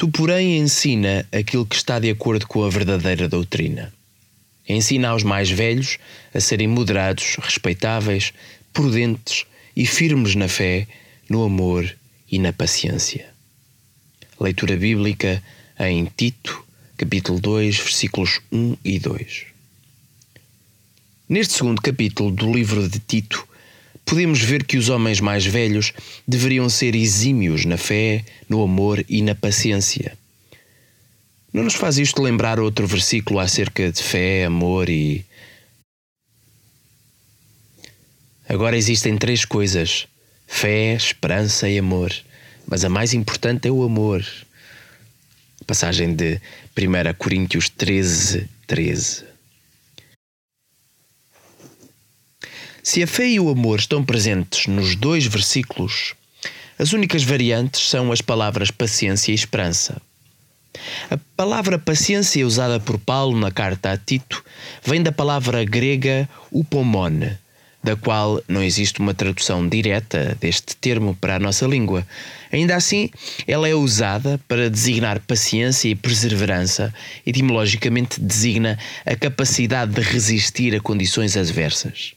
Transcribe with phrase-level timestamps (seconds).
[0.00, 3.92] Tu, porém, ensina aquilo que está de acordo com a verdadeira doutrina.
[4.66, 5.98] Ensina aos mais velhos
[6.32, 8.32] a serem moderados, respeitáveis,
[8.72, 9.44] prudentes
[9.76, 10.88] e firmes na fé,
[11.28, 11.94] no amor
[12.32, 13.28] e na paciência.
[14.40, 15.42] Leitura bíblica
[15.78, 16.64] em Tito,
[16.96, 19.44] capítulo 2, versículos 1 e 2.
[21.28, 23.46] Neste segundo capítulo do livro de Tito,
[24.10, 25.92] podemos ver que os homens mais velhos
[26.26, 30.18] deveriam ser exímios na fé, no amor e na paciência.
[31.52, 35.24] Não nos faz isto lembrar outro versículo acerca de fé, amor e.
[38.48, 40.08] Agora existem três coisas:
[40.44, 42.12] fé, esperança e amor.
[42.66, 44.24] Mas a mais importante é o amor.
[45.68, 46.40] Passagem de
[46.76, 49.29] 1 Coríntios 13, 13.
[52.82, 56.14] Se a fé e o amor estão presentes nos dois versículos,
[56.78, 60.00] as únicas variantes são as palavras paciência e esperança.
[61.10, 64.42] A palavra paciência usada por Paulo na carta a Tito
[64.82, 67.36] vem da palavra grega upomone,
[67.84, 72.06] da qual não existe uma tradução direta deste termo para a nossa língua.
[72.50, 73.10] Ainda assim,
[73.46, 76.94] ela é usada para designar paciência e perseverança,
[77.26, 82.14] etimologicamente designa a capacidade de resistir a condições adversas.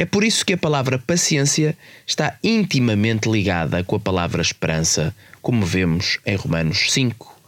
[0.00, 5.66] É por isso que a palavra paciência está intimamente ligada com a palavra esperança, como
[5.66, 7.38] vemos em Romanos 5.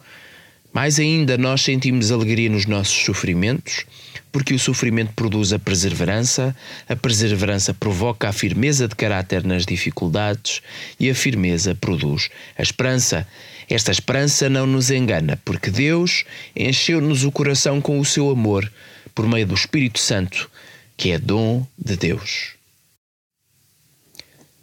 [0.70, 3.86] Mais ainda, nós sentimos alegria nos nossos sofrimentos,
[4.30, 6.54] porque o sofrimento produz a perseverança,
[6.86, 10.60] a perseverança provoca a firmeza de caráter nas dificuldades
[11.00, 13.26] e a firmeza produz a esperança.
[13.66, 18.70] Esta esperança não nos engana, porque Deus encheu-nos o coração com o seu amor
[19.14, 20.50] por meio do Espírito Santo
[20.96, 22.54] que é dom de Deus.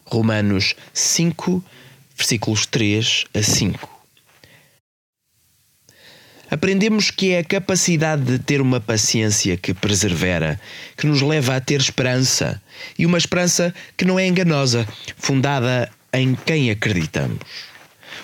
[0.05, 1.63] Romanos 5,
[2.15, 3.99] versículos 3 a 5.
[6.51, 10.59] Aprendemos que é a capacidade de ter uma paciência que persevera,
[10.97, 12.59] que nos leva a ter esperança,
[12.97, 17.39] e uma esperança que não é enganosa, fundada em quem acreditamos.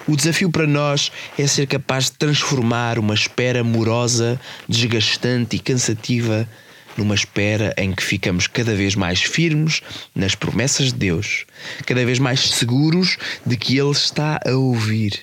[0.08, 6.50] O desafio para nós é ser capaz de transformar uma espera morosa, desgastante e cansativa
[6.98, 9.82] numa espera em que ficamos cada vez mais firmes
[10.14, 11.46] nas promessas de Deus,
[11.86, 15.20] cada vez mais seguros de que Ele está a ouvir,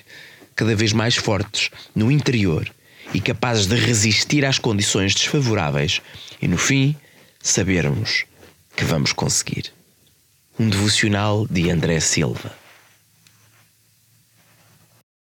[0.55, 2.69] cada vez mais fortes no interior
[3.13, 6.01] e capazes de resistir às condições desfavoráveis
[6.41, 6.95] e, no fim,
[7.41, 8.25] sabermos
[8.75, 9.71] que vamos conseguir.
[10.59, 12.62] Um devocional de André Silva.